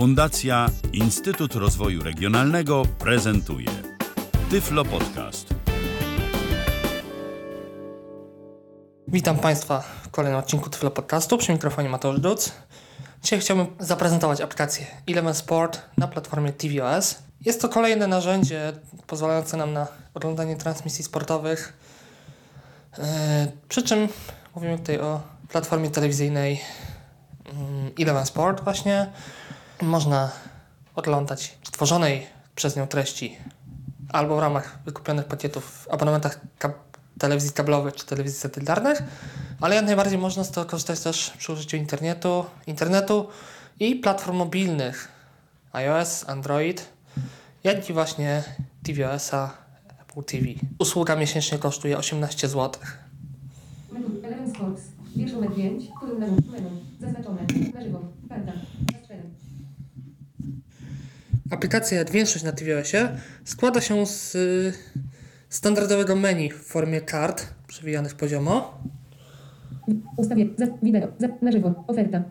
Fundacja 0.00 0.66
Instytut 0.92 1.54
Rozwoju 1.54 2.02
Regionalnego 2.02 2.82
prezentuje 2.98 3.66
Tyflo 4.50 4.84
Podcast. 4.84 5.54
Witam 9.08 9.38
Państwa 9.38 9.80
w 10.02 10.08
kolejnym 10.08 10.40
odcinku 10.40 10.70
Tyflo 10.70 10.90
Podcastu. 10.90 11.38
Przy 11.38 11.52
mikrofonie 11.52 11.88
Mateusz 11.88 12.20
Duc. 12.20 12.52
Dzisiaj 13.22 13.40
chciałbym 13.40 13.66
zaprezentować 13.78 14.40
aplikację 14.40 14.86
Eleven 15.08 15.34
Sport 15.34 15.82
na 15.96 16.08
platformie 16.08 16.52
tvOS. 16.52 17.18
Jest 17.40 17.60
to 17.60 17.68
kolejne 17.68 18.06
narzędzie 18.06 18.72
pozwalające 19.06 19.56
nam 19.56 19.72
na 19.72 19.86
oglądanie 20.14 20.56
transmisji 20.56 21.04
sportowych. 21.04 21.72
Yy, 22.98 23.04
przy 23.68 23.82
czym 23.82 24.08
mówimy 24.54 24.78
tutaj 24.78 25.00
o 25.00 25.20
platformie 25.48 25.90
telewizyjnej 25.90 26.60
mm, 27.52 27.90
Eleven 27.98 28.26
Sport 28.26 28.64
właśnie. 28.64 29.10
Można 29.82 30.30
oglądać 30.94 31.58
stworzonej 31.62 32.26
przez 32.54 32.76
nią 32.76 32.86
treści 32.86 33.36
albo 34.12 34.36
w 34.36 34.38
ramach 34.38 34.78
wykupionych 34.84 35.24
pakietów 35.26 35.64
w 35.64 35.88
abonamentach 35.88 36.40
kab- 36.58 36.72
telewizji 37.18 37.52
kablowych 37.52 37.94
czy 37.94 38.06
telewizji 38.06 38.38
satelitarnych, 38.40 39.02
ale 39.60 39.74
jak 39.76 39.84
najbardziej 39.84 40.18
można 40.18 40.44
z 40.44 40.50
tego 40.50 40.66
korzystać 40.66 41.00
też 41.00 41.30
przy 41.38 41.52
użyciu 41.52 41.76
internetu, 41.76 42.44
internetu 42.66 43.28
i 43.80 43.96
platform 43.96 44.36
mobilnych 44.36 45.08
iOS, 45.72 46.24
Android, 46.28 46.86
jak 47.64 47.90
i 47.90 47.92
właśnie 47.92 48.42
tvOS-a, 48.82 49.50
Apple 50.02 50.22
TV. 50.24 50.44
Usługa 50.78 51.16
miesięcznie 51.16 51.58
kosztuje 51.58 51.98
18 51.98 52.48
zł. 52.48 52.82
Element 54.24 54.56
Sports. 54.56 54.82
Wiersz 55.16 55.32
numer 55.32 55.54
5, 55.54 55.84
który 55.96 56.18
menu, 56.18 56.36
menu, 56.52 56.70
zaznaczone, 57.00 57.42
na 57.74 57.82
żywo, 57.82 58.00
karta, 58.28 58.52
raz 58.92 59.04
4. 59.04 59.22
Aplikacja 61.50 61.98
jak 61.98 62.10
większość 62.10 62.44
na 62.44 62.52
tvOSie 62.52 63.08
składa 63.44 63.80
się 63.80 64.06
z 64.06 64.34
y, 64.34 64.72
standardowego 65.48 66.16
menu 66.16 66.50
w 66.50 66.64
formie 66.64 67.00
kart 67.00 67.46
przewijanych 67.66 68.14
poziomo. 68.14 68.82
Ustawię, 70.16 70.46
za, 70.58 70.66
wideo, 70.82 71.08
za, 71.18 71.28
na 71.42 71.52
żywo, 71.52 71.84
oferta, 71.86 72.22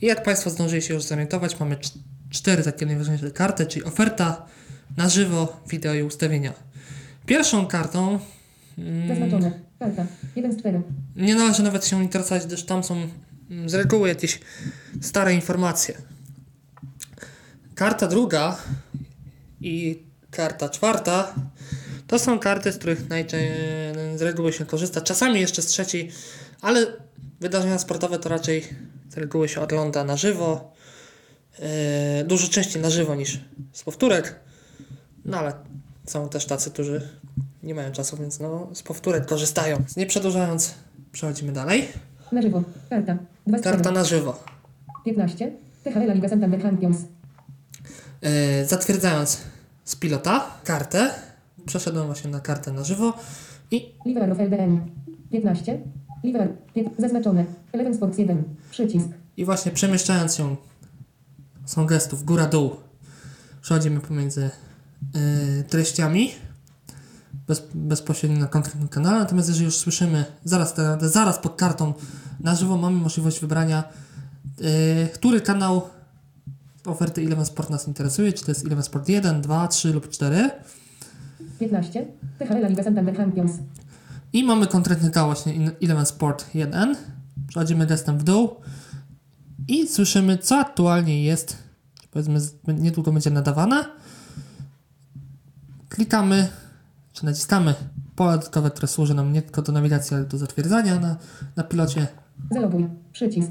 I 0.00 0.06
jak 0.06 0.22
Państwo 0.22 0.50
zdążyli 0.50 0.82
się 0.82 0.94
już 0.94 1.02
zorientować, 1.02 1.60
mamy 1.60 1.76
cz- 1.76 1.98
cztery 2.30 2.62
takie 2.62 2.86
najważniejsze 2.86 3.30
karty, 3.30 3.66
czyli 3.66 3.84
oferta, 3.84 4.46
na 4.96 5.08
żywo, 5.08 5.60
wideo 5.70 5.94
i 5.94 6.02
ustawienia. 6.02 6.52
Pierwszą 7.26 7.66
kartą 7.66 8.18
mm, 8.78 9.08
zaznaczone, 9.08 9.52
karta, 9.78 10.06
1 10.36 10.52
z 10.52 10.56
4. 10.56 10.82
nie 11.16 11.34
należy 11.34 11.62
nawet 11.62 11.86
się 11.86 12.02
interesować, 12.02 12.46
gdyż 12.46 12.64
tam 12.64 12.84
są 12.84 13.08
mm, 13.50 13.68
z 13.68 13.74
reguły 13.74 14.08
jakieś 14.08 14.40
stare 15.00 15.34
informacje. 15.34 15.94
Karta 17.78 18.06
druga 18.06 18.56
i 19.60 20.02
karta 20.30 20.68
czwarta 20.68 21.34
to 22.06 22.18
są 22.18 22.38
karty, 22.38 22.72
z 22.72 22.78
których 22.78 23.08
najczęściej 23.08 24.18
z 24.18 24.22
reguły 24.22 24.52
się 24.52 24.66
korzysta. 24.66 25.00
Czasami 25.00 25.40
jeszcze 25.40 25.62
z 25.62 25.66
trzeciej, 25.66 26.10
ale 26.60 26.86
wydarzenia 27.40 27.78
sportowe 27.78 28.18
to 28.18 28.28
raczej 28.28 28.64
z 29.10 29.16
reguły 29.16 29.48
się 29.48 29.60
ogląda 29.60 30.04
na 30.04 30.16
żywo. 30.16 30.72
Yy, 31.58 31.66
dużo 32.24 32.48
częściej 32.48 32.82
na 32.82 32.90
żywo 32.90 33.14
niż 33.14 33.40
z 33.72 33.82
powtórek. 33.82 34.40
No 35.24 35.38
ale 35.38 35.52
są 36.06 36.28
też 36.28 36.46
tacy, 36.46 36.70
którzy 36.70 37.08
nie 37.62 37.74
mają 37.74 37.92
czasu, 37.92 38.16
więc 38.16 38.40
no, 38.40 38.68
z 38.74 38.82
powtórek 38.82 39.26
korzystają. 39.26 39.84
Nie 39.96 40.06
przedłużając, 40.06 40.74
przechodzimy 41.12 41.52
dalej. 41.52 41.88
Na 42.32 42.42
żywo, 42.42 42.62
karta, 42.90 43.18
2 43.46 43.58
z 43.58 43.60
4. 43.60 43.76
Karta 43.76 43.90
na 43.90 44.04
żywo. 44.04 44.42
15. 45.04 45.52
THL 45.84 46.14
Liga 46.14 46.28
Santander 46.28 46.62
Champions. 46.62 46.98
Yy, 48.22 48.66
zatwierdzając 48.66 49.40
z 49.84 49.96
pilota 49.96 50.46
kartę, 50.64 51.10
przeszedłem 51.66 52.06
właśnie 52.06 52.30
na 52.30 52.40
kartę 52.40 52.72
na 52.72 52.84
żywo 52.84 53.14
i 53.70 53.94
Liver 54.06 54.32
of 54.32 54.40
LDN. 54.40 54.80
15. 55.32 55.78
Liver, 56.24 56.48
zaznaczone, 56.98 57.44
Eleven 57.72 57.94
Sports 57.94 58.18
1, 58.18 58.44
przycisk. 58.70 59.08
I 59.36 59.44
właśnie 59.44 59.72
przemieszczając 59.72 60.38
ją 60.38 60.56
są 61.64 61.86
gestów 61.86 62.24
góra-dół. 62.24 62.76
Przechodzimy 63.60 64.00
pomiędzy 64.00 64.50
yy, 65.14 65.64
treściami 65.68 66.30
bez, 67.46 67.62
bezpośrednio 67.74 68.38
na 68.38 68.46
konkretnym 68.46 68.88
kanale. 68.88 69.18
Natomiast 69.18 69.48
jeżeli 69.48 69.64
już 69.64 69.76
słyszymy 69.76 70.24
zaraz, 70.44 70.74
zaraz 71.00 71.38
pod 71.38 71.56
kartą 71.56 71.94
na 72.40 72.54
żywo, 72.54 72.76
mamy 72.76 72.96
możliwość 72.96 73.40
wybrania, 73.40 73.84
yy, 74.58 74.66
który 75.14 75.40
kanał 75.40 75.82
oferty 76.88 77.20
Eleven 77.20 77.46
Sport 77.46 77.70
nas 77.70 77.88
interesuje. 77.88 78.32
Czy 78.32 78.44
to 78.44 78.50
jest 78.50 78.66
Eleven 78.66 78.84
Sport 78.84 79.08
1, 79.08 79.40
2, 79.40 79.68
3 79.68 79.92
lub 79.92 80.08
4. 80.08 80.50
15. 81.58 82.06
THL 82.38 82.68
Liga 82.68 82.84
Santander 82.84 83.16
Champions. 83.16 83.52
I 84.32 84.44
mamy 84.44 84.66
konkretny 84.66 85.10
kanał 85.10 85.28
właśnie 85.28 85.70
Eleven 85.82 86.06
Sport 86.06 86.54
1. 86.54 86.96
Przechodzimy 87.48 87.86
gestem 87.86 88.18
w 88.18 88.22
dół 88.22 88.56
i 89.68 89.88
słyszymy, 89.88 90.38
co 90.38 90.58
aktualnie 90.58 91.24
jest, 91.24 91.56
powiedzmy, 92.10 92.40
niedługo 92.68 93.12
będzie 93.12 93.30
nadawane. 93.30 93.84
Klikamy, 95.88 96.48
czy 97.12 97.24
naciskamy 97.24 97.74
pole 98.16 98.32
dodatkowe, 98.32 98.70
które 98.70 98.88
służy 98.88 99.14
nam 99.14 99.32
nie 99.32 99.42
tylko 99.42 99.62
do 99.62 99.72
nawigacji, 99.72 100.16
ale 100.16 100.24
do 100.24 100.38
zatwierdzania 100.38 101.00
na, 101.00 101.16
na 101.56 101.62
pilocie. 101.62 102.06
Zaloguj, 102.50 102.88
przycisk. 103.12 103.50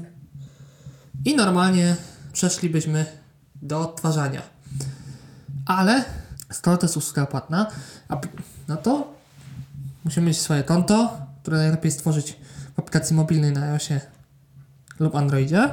I 1.24 1.36
normalnie 1.36 1.96
przeszlibyśmy 2.32 3.06
do 3.62 3.80
odtwarzania. 3.80 4.42
Ale 5.66 6.04
skoro 6.52 6.76
to 6.76 6.86
jest 6.86 6.96
usługa 6.96 7.26
płatna, 7.26 7.66
no 8.68 8.76
to 8.76 9.14
musimy 10.04 10.26
mieć 10.26 10.38
swoje 10.38 10.62
konto, 10.62 11.18
które 11.42 11.56
najlepiej 11.56 11.90
stworzyć 11.90 12.36
w 12.76 12.78
aplikacji 12.78 13.16
mobilnej 13.16 13.52
na 13.52 13.62
iOSie 13.62 14.00
lub 15.00 15.14
Androidzie. 15.14 15.68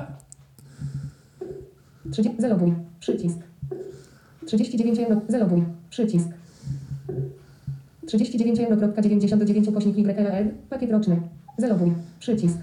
30, 2.12 2.42
zaloguj, 2.42 2.74
przycisk. 3.00 3.38
39 4.46 5.00
euro, 5.00 5.22
zaloguj, 5.30 5.66
przycisk. 5.90 6.28
39 8.08 8.60
euro.99 8.60 9.70
ukośnik 9.70 9.98
YLL, 9.98 10.52
pakiet 10.70 10.92
roczny. 10.92 11.22
Zaloguj, 11.58 11.94
przycisk. 12.20 12.58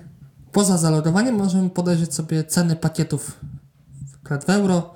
Poza 0.53 0.78
zalogowaniem 0.78 1.34
możemy 1.34 1.71
podejrzeć 1.71 2.15
sobie 2.15 2.44
ceny 2.44 2.77
pakietów 2.77 3.41
w 4.22 4.44
w 4.47 4.50
euro, 4.50 4.94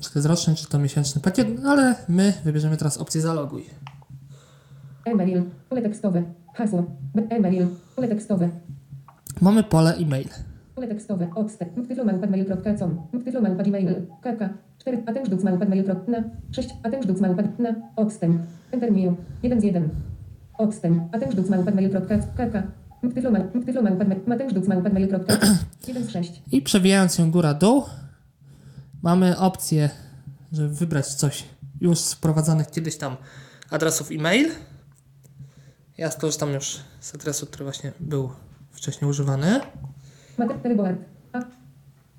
czy 0.00 0.12
to 0.12 0.18
jest 0.18 0.26
roczny, 0.28 0.54
czy 0.54 0.68
to 0.68 0.78
miesięczny 0.78 1.20
pakiet, 1.20 1.48
ale 1.66 1.94
my 2.08 2.32
wybierzemy 2.44 2.76
teraz 2.76 2.98
opcję 2.98 3.20
zaloguj. 3.20 3.64
E-mail, 5.04 5.42
pole 5.68 5.82
tekstowe, 5.82 6.22
hasło, 6.54 6.84
e-mail, 7.30 7.66
pole 7.96 8.08
tekstowe, 8.08 8.48
Mamy 9.40 9.62
pole 9.62 9.94
e-mail. 9.96 10.28
pole 10.74 10.88
tekstowe, 10.88 11.28
odstęp, 11.34 11.76
mktylomałpadmail.com, 11.76 13.00
mktylomałpadmail, 13.12 14.06
kk, 14.22 14.48
4, 14.78 15.02
atężdżdżdż 15.06 15.44
małpadmail, 15.44 15.84
na, 16.08 16.24
6, 16.52 16.68
atężdżdżdż 16.82 17.20
małpad, 17.20 17.58
na, 17.58 17.74
odstęp, 17.96 18.42
enter 18.72 18.92
new, 18.92 19.14
1 19.42 19.60
z 19.60 19.64
1, 19.64 19.88
odstęp, 20.58 21.14
atężdżdżdż 21.14 21.50
małpadmail, 21.50 21.90
kk, 22.36 22.62
mktylomałpadmail, 23.54 24.20
matężdżdżdż 24.26 24.68
małpadmail, 24.68 25.08
1 25.88 26.04
z 26.04 26.10
6, 26.10 26.42
I 26.52 26.62
przewijając 26.62 27.14
się 27.14 27.30
góra-dół, 27.30 27.82
mamy 29.06 29.38
opcję, 29.38 29.90
żeby 30.52 30.68
wybrać 30.68 31.06
coś 31.06 31.44
już 31.80 31.98
z 31.98 32.14
wprowadzonych 32.14 32.70
kiedyś 32.70 32.96
tam 32.96 33.16
adresów 33.70 34.10
e-mail. 34.12 34.50
Ja 35.98 36.10
skorzystam 36.10 36.52
już 36.52 36.78
z 37.00 37.14
adresu, 37.14 37.46
który 37.46 37.64
właśnie 37.64 37.92
był 38.00 38.30
wcześniej 38.70 39.10
używany. 39.10 39.60
Mater 40.38 40.56
Ryboard. 40.64 40.98
A. 41.32 41.40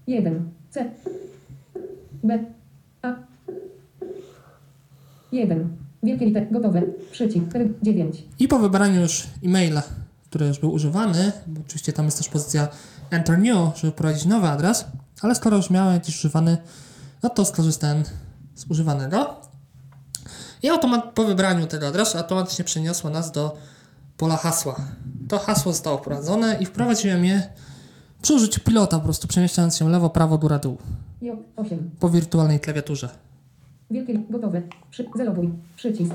1. 0.08 0.52
C. 0.70 0.86
B. 2.24 2.40
A. 3.02 3.16
1. 5.32 5.78
Wielkie 6.04 6.26
litery. 6.26 6.48
Gotowe. 6.52 6.82
Przycisk. 7.12 7.46
Ry- 7.54 7.74
9. 7.82 8.24
I 8.40 8.48
po 8.48 8.60
wybraniu 8.60 9.02
już 9.02 9.28
e-maila, 9.46 9.84
który 10.30 10.48
już 10.48 10.60
był 10.60 10.72
używany, 10.74 11.32
bo 11.48 11.62
oczywiście 11.62 11.94
tam 11.94 12.06
jest 12.06 12.18
też 12.18 12.30
pozycja 12.30 12.68
Enter 13.10 13.40
New, 13.40 13.78
żeby 13.78 13.92
wprowadzić 13.94 14.26
nowy 14.26 14.48
adres, 14.48 14.86
ale 15.22 15.36
skoro 15.36 15.58
już 15.58 15.70
miałem 15.70 15.94
jakiś 15.94 16.18
używany, 16.18 16.58
no 17.24 17.30
to 17.30 17.46
skorzystałem 17.46 18.04
z 18.56 18.66
używanego. 18.70 19.36
I 20.64 20.70
automat 20.70 21.14
po 21.14 21.24
wybraniu 21.24 21.68
tego 21.68 21.88
adresu 21.88 22.18
automatycznie 22.18 22.66
przeniosło 22.66 23.10
nas 23.10 23.32
do 23.32 23.58
pola 24.18 24.38
hasła. 24.38 24.76
To 25.28 25.40
hasło 25.40 25.74
zostało 25.74 25.98
wprowadzone 25.98 26.58
i 26.60 26.66
wprowadziłem 26.66 27.26
je 27.26 27.50
przy 28.22 28.34
użyciu 28.34 28.62
pilota, 28.62 28.98
po 28.98 29.04
prostu 29.04 29.28
przemieszczając 29.28 29.78
się 29.78 29.90
lewo, 29.90 30.10
prawo, 30.10 30.38
góra, 30.38 30.60
dół 30.60 30.78
J. 31.22 31.38
8. 31.56 31.90
po 32.00 32.10
wirtualnej 32.10 32.60
klawiaturze. 32.60 33.10
Wielkie 33.92 34.20
Gotowe. 34.30 34.62
Przy. 34.92 35.06
Zaloguj. 35.16 35.50
Przycisk. 35.76 36.14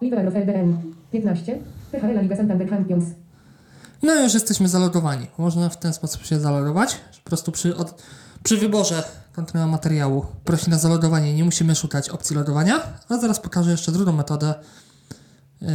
Liver 0.00 0.28
of 0.28 0.34
LDN. 0.34 0.76
15. 1.12 1.58
THL 1.92 2.20
Liga 2.22 2.36
Santander 2.36 2.70
Champions. 2.70 3.04
No 4.02 4.14
i 4.14 4.22
już 4.22 4.34
jesteśmy 4.34 4.68
zalogowani. 4.68 5.26
Można 5.38 5.68
w 5.68 5.78
ten 5.78 5.92
sposób 5.92 6.24
się 6.24 6.40
zalogować. 6.40 6.96
Po 7.24 7.30
prostu 7.30 7.52
przy, 7.52 7.76
od, 7.76 8.02
Przy 8.42 8.56
wyborze 8.56 9.02
kontrola 9.32 9.66
materiału 9.66 10.26
prosi 10.44 10.70
na 10.70 10.78
zalodowanie. 10.78 11.34
Nie 11.34 11.44
musimy 11.44 11.74
szukać 11.74 12.08
opcji 12.08 12.36
lodowania, 12.36 12.80
ale 13.08 13.20
zaraz 13.20 13.40
pokażę 13.40 13.70
jeszcze 13.70 13.92
drugą 13.92 14.12
metodę 14.12 14.54
yy, 15.60 15.68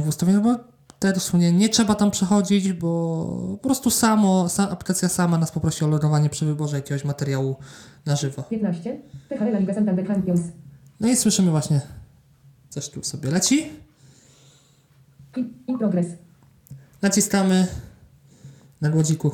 w 0.00 0.08
ustawieniu, 0.08 0.42
bo 0.42 0.56
te 0.98 1.12
dosłownie 1.12 1.52
nie 1.52 1.68
trzeba 1.68 1.94
tam 1.94 2.10
przechodzić, 2.10 2.72
bo 2.72 3.58
po 3.62 3.68
prostu 3.68 3.90
samo, 3.90 4.48
sa, 4.48 4.70
aplikacja 4.70 5.08
sama 5.08 5.38
nas 5.38 5.50
poprosi 5.50 5.84
o 5.84 5.88
lodowanie 5.88 6.30
przy 6.30 6.46
wyborze 6.46 6.76
jakiegoś 6.76 7.04
materiału 7.04 7.56
na 8.06 8.16
żywo. 8.16 8.42
15. 8.42 9.00
THL 9.28 9.58
Liga 9.58 9.74
Santander 9.74 10.06
Champions. 10.06 10.40
No 11.00 11.08
i 11.08 11.16
słyszymy 11.16 11.50
właśnie, 11.50 11.80
coś 12.68 12.88
tu 12.88 13.04
sobie 13.04 13.30
leci. 13.30 13.70
In 15.66 15.78
progress. 15.78 16.06
Naciskamy 17.02 17.66
na 18.80 18.90
głodziku 18.90 19.32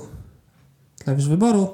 klawisz 0.98 1.28
wyboru. 1.28 1.68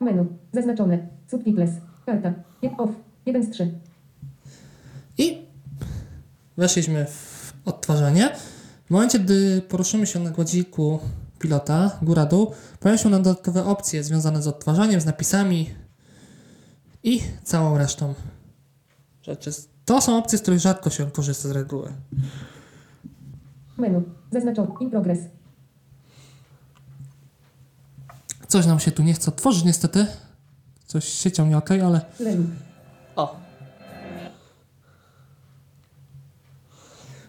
Menu. 0.00 0.26
Zaznaczone. 0.52 1.08
Subtitles. 1.30 1.70
Karta. 2.06 2.32
Off. 2.78 2.90
1 3.26 3.44
z 3.44 3.50
3. 3.50 3.74
I 5.18 5.46
weszliśmy 6.56 7.06
w 7.06 7.52
odtwarzanie. 7.64 8.30
W 8.86 8.90
momencie, 8.90 9.18
gdy 9.18 9.62
poruszymy 9.68 10.06
się 10.06 10.20
na 10.20 10.30
głodziku 10.30 10.98
pilota, 11.38 11.98
góra-dół, 12.02 12.54
pojawią 12.80 13.02
się 13.02 13.08
nam 13.08 13.22
dodatkowe 13.22 13.64
opcje 13.64 14.04
związane 14.04 14.42
z 14.42 14.46
odtwarzaniem, 14.46 15.00
z 15.00 15.06
napisami 15.06 15.70
i 17.02 17.20
całą 17.44 17.78
resztą 17.78 18.14
rzeczy. 19.22 19.50
To 19.84 20.00
są 20.00 20.18
opcje, 20.18 20.38
z 20.38 20.42
których 20.42 20.60
rzadko 20.60 20.90
się 20.90 21.10
korzysta 21.10 21.48
z 21.48 21.52
reguły. 21.52 21.92
Menu. 23.76 24.02
Zaznaczone. 24.30 24.68
In 24.80 24.90
progress. 24.90 25.18
Coś 28.48 28.66
nam 28.66 28.80
się 28.80 28.90
tu 28.90 29.02
nie 29.02 29.14
chce 29.14 29.30
otworzyć 29.30 29.64
niestety. 29.64 30.06
Coś 30.86 31.04
z 31.04 31.22
siecią 31.22 31.46
nie 31.46 31.56
ok, 31.58 31.70
ale... 31.70 32.00
Link. 32.20 32.46
O! 33.16 33.36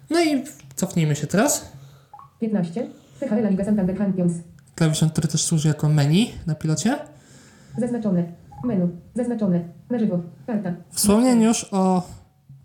No 0.10 0.22
i 0.24 0.44
cofnijmy 0.76 1.16
się 1.16 1.28
teraz. 1.28 1.72
15. 2.40 2.88
THL 3.20 3.50
Liga 3.50 3.66
Santander 3.66 3.98
Champions. 3.98 4.34
Klawiszem, 4.76 5.10
który 5.10 5.28
też 5.28 5.44
służy 5.44 5.68
jako 5.68 5.90
menu 5.90 6.32
na 6.46 6.56
pilocie. 6.56 7.00
Zaznaczone. 7.78 8.34
Menu. 8.64 8.90
Zaznaczone. 9.16 9.70
Na 9.90 10.00
żywo. 10.00 10.20
Karta. 10.48 10.74
Wspomniałem 10.90 11.42
już 11.42 11.66
o 11.72 12.04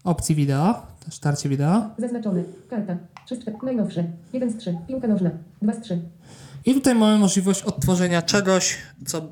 opcji 0.05 0.35
wideo, 0.35 0.83
starcie 1.11 1.49
wideo. 1.49 1.91
Zaznaczone. 1.99 2.43
Karta. 2.71 2.97
3 3.27 3.37
z 3.37 3.39
4. 3.39 3.57
Najnowsze. 3.63 4.05
1 4.33 4.51
z 4.51 4.57
3. 4.57 4.79
Piłka 4.89 5.09
nożna. 5.09 5.31
2 5.63 5.73
z 5.73 5.81
3. 5.81 6.01
I 6.65 6.75
tutaj 6.75 6.95
mamy 6.95 7.19
możliwość 7.19 7.63
odtworzenia 7.63 8.23
czegoś, 8.23 8.79
co 9.07 9.23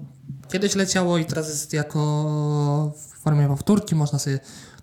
kiedyś 0.49 0.75
leciało 0.75 1.19
i 1.19 1.25
teraz 1.25 1.49
jest 1.49 1.73
jako 1.73 2.93
w 2.97 3.19
formie 3.19 3.49
powtórki. 3.49 3.94
Można 3.94 4.19
sobie 4.19 4.38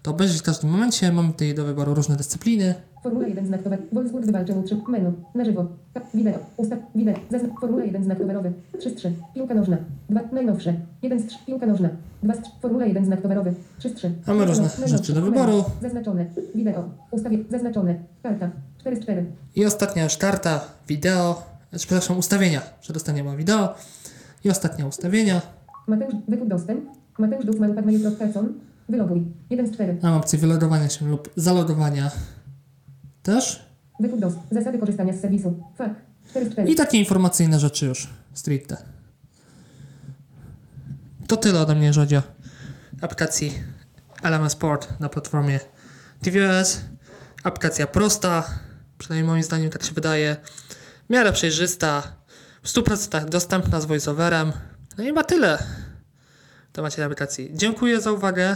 to 0.05 0.11
obejrzeć 0.11 0.39
w 0.39 0.43
każdym 0.43 0.69
momencie. 0.69 1.11
Mamy 1.11 1.31
tutaj 1.31 1.55
do 1.55 1.65
wyboru 1.65 1.93
różne 1.93 2.15
dyscypliny. 2.15 2.75
Formuła 3.03 3.27
1 3.27 3.47
znak 3.47 3.63
towarowy. 3.63 3.87
Wolfsburg 3.91 4.25
wywalczył 4.25 4.63
3. 4.63 4.77
Menu. 4.87 5.13
Na 5.35 5.45
żywo. 5.45 5.65
Wideo. 6.13 6.39
Ustaw. 6.57 6.79
Wideo. 6.95 7.15
Formuła 7.61 7.83
1 7.83 8.03
znak 8.03 8.17
towarowy. 8.17 8.53
3 8.79 8.89
z 8.89 8.95
3. 8.95 9.11
Piłka 9.33 9.53
nożna. 9.53 9.77
2. 10.09 10.21
Najnowsze. 10.31 10.73
1 11.01 11.19
z 11.19 11.25
3. 11.25 11.37
Piłka 11.45 11.65
nożna. 11.65 11.89
2 12.23 12.33
z 12.33 12.41
3. 12.41 12.51
Formuła 12.61 12.85
1 12.85 13.05
znak 13.05 13.21
towarowy. 13.21 13.53
3 13.79 13.89
z 13.89 13.93
3. 13.93 14.11
Mamy 14.27 14.45
różne 14.45 14.69
rzeczy 14.85 15.13
do 15.13 15.21
wyboru. 15.21 15.63
Zaznaczone. 15.81 16.25
Wideo. 16.55 16.89
Ustawie. 17.11 17.37
Zaznaczone. 17.49 17.95
Karta. 18.23 18.49
4 18.77 18.95
z 18.95 18.99
4. 18.99 19.25
I 19.55 19.65
ostatnia 19.65 20.03
już 20.03 20.17
karta, 20.17 20.61
wideo, 20.87 21.43
znaczy, 21.69 21.87
przepraszam, 21.87 22.17
ustawienia. 22.17 22.61
Przedostanie 22.81 23.23
ma 23.23 23.35
wideo. 23.35 23.75
I 24.43 24.49
ostatnia 24.49 24.87
ustawienia. 24.87 25.41
Mateusz. 25.87 26.13
Wykup 26.27 26.49
dostęp. 26.49 26.85
Mateusz 27.19 27.45
Duch 27.45 27.59
Malupadmaju.com. 27.59 28.53
Wyloguj. 28.89 29.25
1 29.49 29.67
z 29.67 29.71
4. 29.71 29.97
Mam 30.03 30.13
opcję 30.13 30.39
wylodowania 30.39 30.89
się 30.89 31.09
lub 31.09 31.29
zalodowania 31.35 32.11
też. 33.23 33.65
Wykup 33.99 34.19
dostęp. 34.19 34.45
Zasady 34.51 34.79
korzystania 34.79 35.13
z 35.13 35.21
serwisu. 35.21 35.63
Fak. 35.77 35.95
4 36.29 36.45
z 36.45 36.51
4. 36.51 36.71
I 36.71 36.75
takie 36.75 36.97
informacyjne 36.97 37.59
rzeczy 37.59 37.85
już 37.85 38.09
stricte. 38.33 38.77
To 41.27 41.37
tyle 41.37 41.61
ode 41.61 41.75
mnie, 41.75 41.85
jeżeli 41.85 42.05
chodzi 42.05 42.15
o 42.17 42.23
aplikacji 43.01 43.53
LMS 44.23 44.51
Sport 44.51 44.99
na 44.99 45.09
platformie 45.09 45.59
tvOS. 46.21 46.81
Aplikacja 47.43 47.87
prosta, 47.87 48.43
przynajmniej 48.97 49.27
moim 49.27 49.43
zdaniem 49.43 49.69
tak 49.69 49.83
się 49.83 49.93
wydaje. 49.93 50.37
W 51.07 51.13
miarę 51.13 51.33
przejrzysta, 51.33 52.03
w 52.63 52.67
100% 52.67 53.29
dostępna 53.29 53.81
z 53.81 53.85
voiceoverem. 53.85 54.51
No 54.97 55.03
i 55.03 55.13
ma 55.13 55.23
tyle 55.23 55.57
w 56.69 56.75
temacie 56.75 57.05
aplikacji. 57.05 57.51
Dziękuję 57.53 58.01
za 58.01 58.11
uwagę. 58.11 58.55